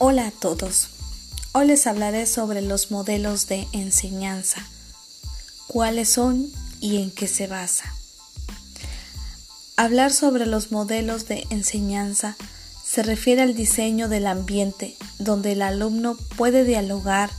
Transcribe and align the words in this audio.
Hola 0.00 0.28
a 0.28 0.30
todos. 0.30 0.90
Hoy 1.50 1.66
les 1.66 1.88
hablaré 1.88 2.26
sobre 2.26 2.62
los 2.62 2.92
modelos 2.92 3.48
de 3.48 3.66
enseñanza, 3.72 4.64
cuáles 5.66 6.08
son 6.08 6.46
y 6.80 7.02
en 7.02 7.10
qué 7.10 7.26
se 7.26 7.48
basa. 7.48 7.92
Hablar 9.76 10.12
sobre 10.12 10.46
los 10.46 10.70
modelos 10.70 11.26
de 11.26 11.48
enseñanza 11.50 12.36
se 12.86 13.02
refiere 13.02 13.42
al 13.42 13.56
diseño 13.56 14.08
del 14.08 14.28
ambiente 14.28 14.96
donde 15.18 15.50
el 15.50 15.62
alumno 15.62 16.16
puede 16.36 16.62
dialogar, 16.62 17.30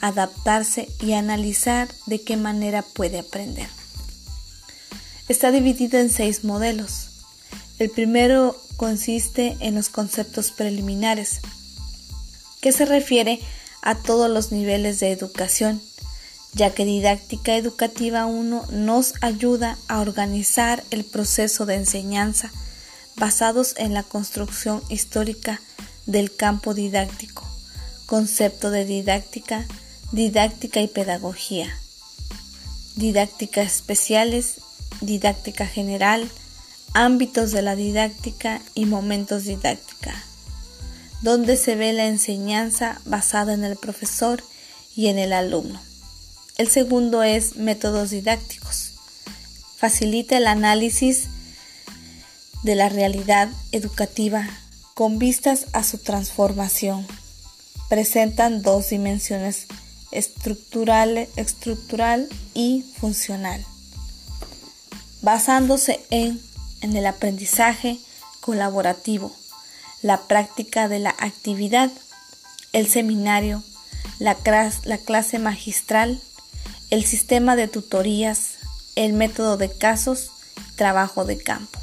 adaptarse 0.00 0.88
y 1.00 1.14
analizar 1.14 1.88
de 2.06 2.22
qué 2.22 2.36
manera 2.36 2.82
puede 2.82 3.18
aprender. 3.18 3.68
Está 5.28 5.50
dividido 5.50 5.98
en 5.98 6.10
seis 6.10 6.44
modelos. 6.44 7.08
El 7.80 7.90
primero 7.90 8.56
consiste 8.76 9.56
en 9.58 9.74
los 9.74 9.88
conceptos 9.88 10.52
preliminares, 10.52 11.40
que 12.66 12.72
se 12.72 12.84
refiere 12.84 13.38
a 13.80 13.94
todos 13.94 14.28
los 14.28 14.50
niveles 14.50 14.98
de 14.98 15.12
educación, 15.12 15.80
ya 16.52 16.74
que 16.74 16.84
didáctica 16.84 17.54
educativa 17.54 18.26
1 18.26 18.66
nos 18.72 19.14
ayuda 19.20 19.78
a 19.86 20.00
organizar 20.00 20.82
el 20.90 21.04
proceso 21.04 21.64
de 21.64 21.76
enseñanza 21.76 22.50
basados 23.14 23.74
en 23.76 23.94
la 23.94 24.02
construcción 24.02 24.82
histórica 24.88 25.60
del 26.06 26.34
campo 26.34 26.74
didáctico, 26.74 27.48
concepto 28.06 28.72
de 28.72 28.84
didáctica, 28.84 29.64
didáctica 30.10 30.80
y 30.80 30.88
pedagogía, 30.88 31.72
didáctica 32.96 33.62
especiales, 33.62 34.54
didáctica 35.00 35.68
general, 35.68 36.28
ámbitos 36.94 37.52
de 37.52 37.62
la 37.62 37.76
didáctica 37.76 38.60
y 38.74 38.86
momentos 38.86 39.44
didáctica, 39.44 40.20
donde 41.22 41.56
se 41.56 41.76
ve 41.76 41.92
la 41.92 42.06
enseñanza 42.06 43.00
basada 43.04 43.54
en 43.54 43.64
el 43.64 43.76
profesor 43.76 44.42
y 44.94 45.08
en 45.08 45.18
el 45.18 45.32
alumno. 45.32 45.80
El 46.56 46.68
segundo 46.68 47.22
es 47.22 47.56
métodos 47.56 48.10
didácticos. 48.10 48.92
Facilita 49.76 50.36
el 50.36 50.46
análisis 50.46 51.24
de 52.62 52.74
la 52.74 52.88
realidad 52.88 53.48
educativa 53.72 54.48
con 54.94 55.18
vistas 55.18 55.66
a 55.72 55.82
su 55.84 55.98
transformación. 55.98 57.06
Presentan 57.88 58.62
dos 58.62 58.88
dimensiones, 58.90 59.66
estructural, 60.10 61.28
estructural 61.36 62.28
y 62.54 62.84
funcional, 62.98 63.64
basándose 65.20 66.00
en 66.10 66.40
en 66.80 66.96
el 66.96 67.06
aprendizaje 67.06 67.98
colaborativo, 68.40 69.34
la 70.02 70.22
práctica 70.22 70.88
de 70.88 70.98
la 70.98 71.10
actividad, 71.18 71.90
el 72.72 72.88
seminario, 72.88 73.62
la, 74.18 74.36
la 74.84 74.98
clase 74.98 75.38
magistral, 75.38 76.20
el 76.90 77.04
sistema 77.04 77.56
de 77.56 77.68
tutorías, 77.68 78.52
el 78.94 79.12
método 79.12 79.56
de 79.56 79.70
casos, 79.70 80.30
trabajo 80.76 81.24
de 81.24 81.38
campo. 81.38 81.78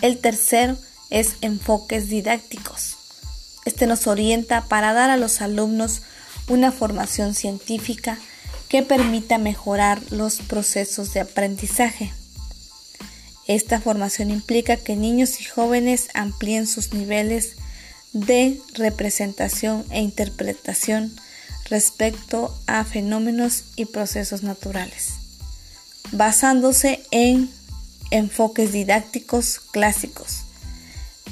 El 0.00 0.18
tercero 0.18 0.76
es 1.10 1.36
enfoques 1.40 2.08
didácticos. 2.08 2.96
Este 3.64 3.86
nos 3.86 4.06
orienta 4.06 4.62
para 4.68 4.92
dar 4.92 5.10
a 5.10 5.16
los 5.16 5.40
alumnos 5.40 6.02
una 6.48 6.72
formación 6.72 7.34
científica 7.34 8.18
que 8.68 8.82
permita 8.82 9.38
mejorar 9.38 10.02
los 10.10 10.38
procesos 10.38 11.14
de 11.14 11.20
aprendizaje. 11.20 12.12
Esta 13.46 13.80
formación 13.80 14.30
implica 14.30 14.76
que 14.76 14.96
niños 14.96 15.40
y 15.40 15.44
jóvenes 15.44 16.08
amplíen 16.14 16.66
sus 16.66 16.94
niveles 16.94 17.56
de 18.12 18.60
representación 18.74 19.84
e 19.90 20.00
interpretación 20.00 21.14
respecto 21.68 22.56
a 22.66 22.84
fenómenos 22.84 23.64
y 23.76 23.86
procesos 23.86 24.42
naturales, 24.42 25.14
basándose 26.12 27.02
en 27.10 27.50
enfoques 28.10 28.72
didácticos 28.72 29.60
clásicos, 29.60 30.44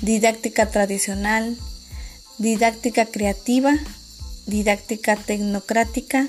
didáctica 0.03 0.69
tradicional, 0.71 1.57
didáctica 2.39 3.07
creativa, 3.07 3.75
didáctica 4.47 5.17
tecnocrática, 5.17 6.29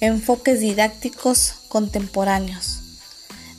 enfoques 0.00 0.60
didácticos 0.60 1.54
contemporáneos 1.68 2.83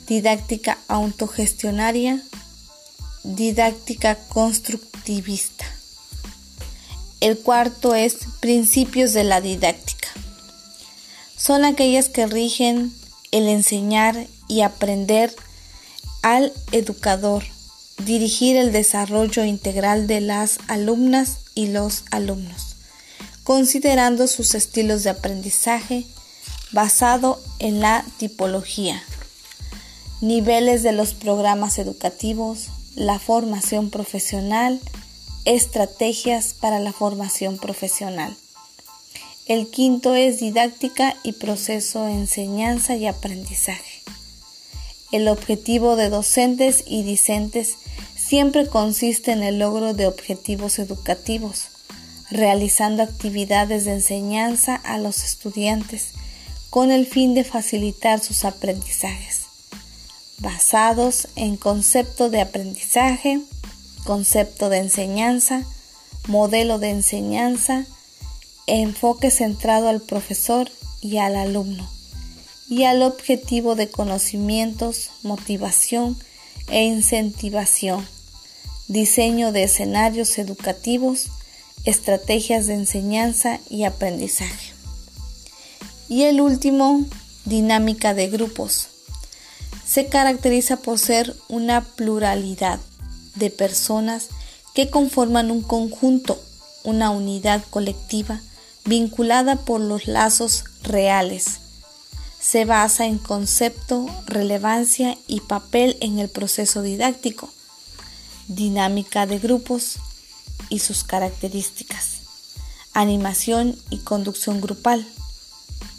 didáctica 0.06 0.78
autogestionaria, 0.88 2.22
didáctica 3.24 4.16
constructivista. 4.28 5.64
El 7.20 7.38
cuarto 7.38 7.94
es 7.94 8.18
principios 8.40 9.12
de 9.12 9.24
la 9.24 9.40
didáctica. 9.40 10.08
Son 11.36 11.64
aquellas 11.64 12.08
que 12.08 12.26
rigen 12.26 12.94
el 13.32 13.48
enseñar 13.48 14.26
y 14.48 14.60
aprender 14.60 15.34
al 16.22 16.52
educador, 16.72 17.44
dirigir 18.04 18.56
el 18.56 18.72
desarrollo 18.72 19.44
integral 19.44 20.06
de 20.06 20.20
las 20.20 20.58
alumnas 20.68 21.38
y 21.54 21.68
los 21.68 22.04
alumnos, 22.10 22.76
considerando 23.42 24.28
sus 24.28 24.54
estilos 24.54 25.02
de 25.02 25.10
aprendizaje 25.10 26.04
basado 26.72 27.42
en 27.58 27.80
la 27.80 28.04
tipología 28.18 29.02
niveles 30.20 30.82
de 30.82 30.92
los 30.92 31.12
programas 31.12 31.78
educativos, 31.78 32.68
la 32.94 33.18
formación 33.18 33.90
profesional, 33.90 34.80
estrategias 35.44 36.54
para 36.54 36.80
la 36.80 36.92
formación 36.92 37.58
profesional. 37.58 38.34
El 39.46 39.68
quinto 39.68 40.14
es 40.14 40.40
didáctica 40.40 41.16
y 41.22 41.32
proceso 41.32 42.06
de 42.06 42.12
enseñanza 42.12 42.96
y 42.96 43.06
aprendizaje. 43.06 44.02
El 45.12 45.28
objetivo 45.28 45.94
de 45.96 46.08
docentes 46.08 46.82
y 46.86 47.02
discentes 47.02 47.76
siempre 48.16 48.66
consiste 48.66 49.32
en 49.32 49.42
el 49.42 49.58
logro 49.58 49.94
de 49.94 50.06
objetivos 50.06 50.78
educativos, 50.78 51.68
realizando 52.30 53.02
actividades 53.02 53.84
de 53.84 53.92
enseñanza 53.92 54.74
a 54.74 54.98
los 54.98 55.22
estudiantes 55.22 56.08
con 56.70 56.90
el 56.90 57.06
fin 57.06 57.34
de 57.34 57.44
facilitar 57.44 58.18
sus 58.18 58.44
aprendizajes 58.44 59.45
basados 60.38 61.28
en 61.36 61.56
concepto 61.56 62.30
de 62.30 62.40
aprendizaje, 62.40 63.40
concepto 64.04 64.68
de 64.68 64.78
enseñanza, 64.78 65.64
modelo 66.28 66.78
de 66.78 66.90
enseñanza, 66.90 67.86
enfoque 68.66 69.30
centrado 69.30 69.88
al 69.88 70.00
profesor 70.00 70.70
y 71.00 71.18
al 71.18 71.36
alumno, 71.36 71.88
y 72.68 72.84
al 72.84 73.02
objetivo 73.02 73.74
de 73.74 73.88
conocimientos, 73.88 75.10
motivación 75.22 76.18
e 76.68 76.84
incentivación, 76.84 78.06
diseño 78.88 79.52
de 79.52 79.64
escenarios 79.64 80.38
educativos, 80.38 81.28
estrategias 81.84 82.66
de 82.66 82.74
enseñanza 82.74 83.60
y 83.70 83.84
aprendizaje. 83.84 84.72
Y 86.08 86.24
el 86.24 86.40
último, 86.40 87.04
dinámica 87.44 88.14
de 88.14 88.28
grupos 88.28 88.88
se 89.86 90.08
caracteriza 90.08 90.76
por 90.78 90.98
ser 90.98 91.36
una 91.48 91.82
pluralidad 91.82 92.80
de 93.36 93.50
personas 93.50 94.28
que 94.74 94.90
conforman 94.90 95.50
un 95.50 95.62
conjunto, 95.62 96.40
una 96.84 97.10
unidad 97.10 97.62
colectiva 97.70 98.40
vinculada 98.84 99.56
por 99.56 99.80
los 99.80 100.06
lazos 100.06 100.64
reales. 100.82 101.60
Se 102.40 102.64
basa 102.64 103.06
en 103.06 103.18
concepto, 103.18 104.06
relevancia 104.26 105.16
y 105.26 105.40
papel 105.40 105.96
en 106.00 106.18
el 106.18 106.28
proceso 106.28 106.82
didáctico, 106.82 107.48
dinámica 108.48 109.26
de 109.26 109.38
grupos 109.38 109.96
y 110.68 110.80
sus 110.80 111.04
características, 111.04 112.18
animación 112.92 113.76
y 113.90 113.98
conducción 113.98 114.60
grupal, 114.60 115.06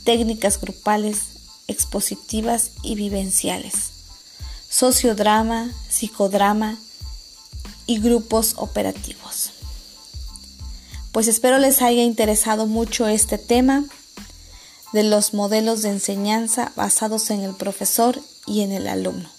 técnicas 0.03 0.59
grupales 0.59 1.36
expositivas 1.67 2.71
y 2.83 2.95
vivenciales, 2.95 3.91
sociodrama, 4.69 5.71
psicodrama 5.89 6.77
y 7.85 7.99
grupos 7.99 8.53
operativos. 8.57 9.51
Pues 11.11 11.27
espero 11.27 11.57
les 11.57 11.81
haya 11.81 12.03
interesado 12.03 12.67
mucho 12.67 13.07
este 13.07 13.37
tema 13.37 13.85
de 14.93 15.03
los 15.03 15.33
modelos 15.33 15.81
de 15.81 15.89
enseñanza 15.89 16.71
basados 16.75 17.29
en 17.31 17.41
el 17.41 17.55
profesor 17.55 18.21
y 18.45 18.61
en 18.61 18.71
el 18.71 18.87
alumno. 18.87 19.29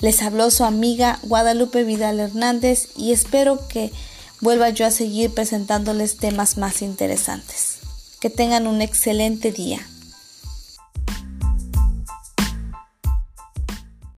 Les 0.00 0.20
habló 0.22 0.50
su 0.50 0.64
amiga 0.64 1.20
Guadalupe 1.22 1.84
Vidal 1.84 2.18
Hernández 2.18 2.88
y 2.96 3.12
espero 3.12 3.68
que 3.68 3.92
vuelva 4.40 4.70
yo 4.70 4.84
a 4.84 4.90
seguir 4.90 5.32
presentándoles 5.32 6.16
temas 6.16 6.56
más 6.56 6.82
interesantes. 6.82 7.78
Que 8.18 8.28
tengan 8.28 8.66
un 8.66 8.82
excelente 8.82 9.52
día. 9.52 9.86